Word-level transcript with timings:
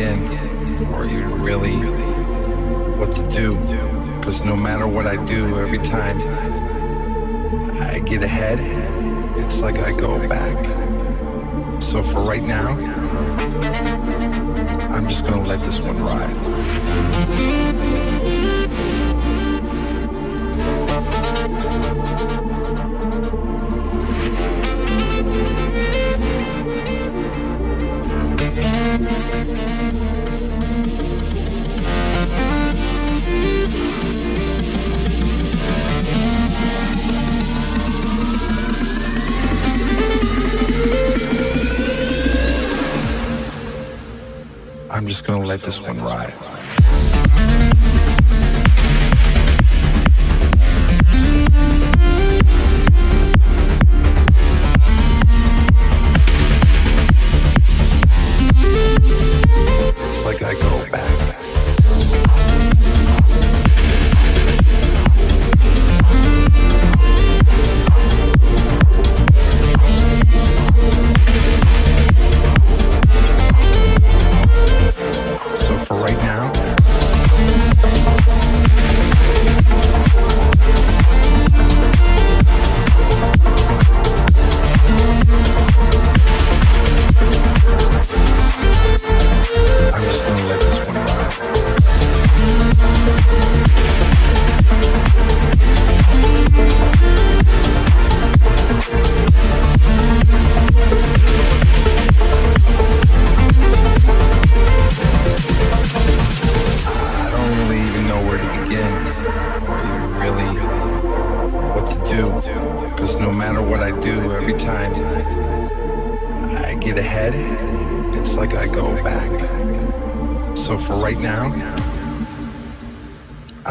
or 0.00 1.04
even 1.04 1.42
really 1.42 1.76
what 2.96 3.12
to 3.12 3.28
do. 3.28 3.54
Because 4.18 4.42
no 4.44 4.56
matter 4.56 4.86
what 4.86 5.06
I 5.06 5.22
do, 5.24 5.58
every 5.58 5.78
time 5.78 6.18
I 7.82 7.98
get 7.98 8.22
ahead, 8.22 8.60
it's 9.38 9.60
like 9.60 9.78
I 9.78 9.94
go 9.94 10.18
back. 10.26 10.64
So 11.82 12.02
for 12.02 12.20
right 12.20 12.42
now, 12.42 12.70
I'm 14.90 15.06
just 15.06 15.24
gonna 15.24 15.44
let 15.44 15.60
this 15.60 15.80
one 15.80 16.02
ride. 16.02 16.36
I'm 45.00 45.06
just 45.06 45.24
gonna 45.24 45.46
let 45.46 45.62
this 45.62 45.80
one 45.80 45.98
ride. 46.02 46.49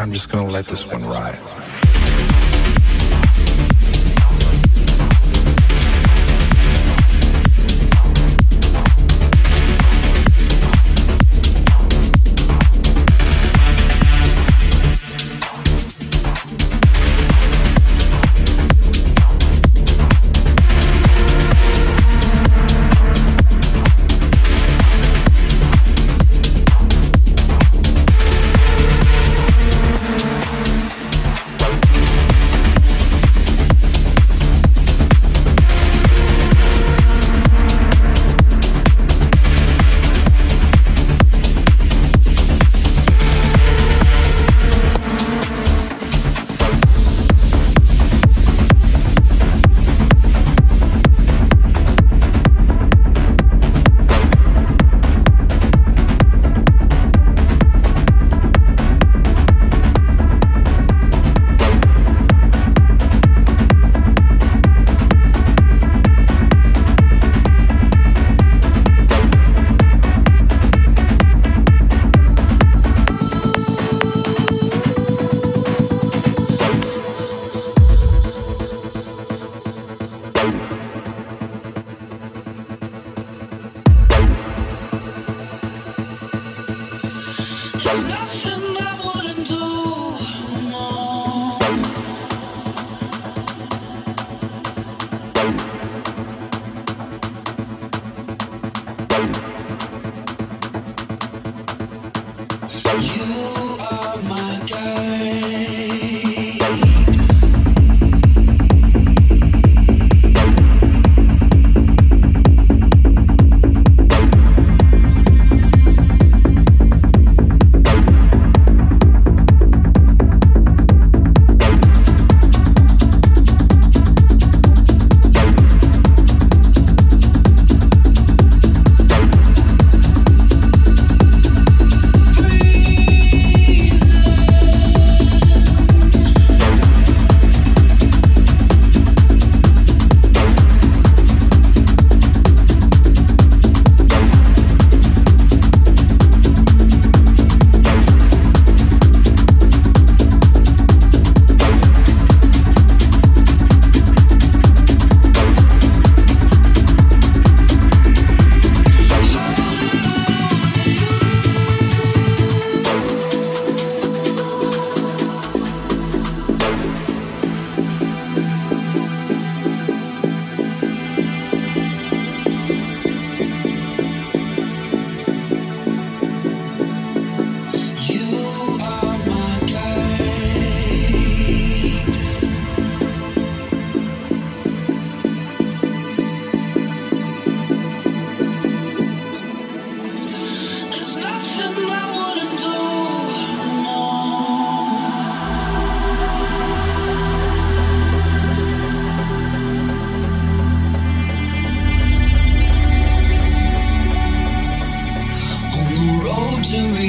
I'm 0.00 0.14
just 0.14 0.30
gonna 0.30 0.50
let 0.50 0.64
this 0.64 0.90
one 0.90 1.04
ride. 1.04 1.38